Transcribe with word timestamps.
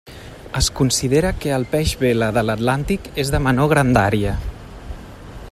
Es 0.59 0.69
considera 0.79 1.29
que 1.43 1.51
el 1.57 1.67
peix 1.75 1.93
vela 2.05 2.31
de 2.39 2.45
l'Atlàntic 2.47 3.11
és 3.25 3.33
de 3.37 3.43
menor 3.49 3.71
grandària. 3.75 4.37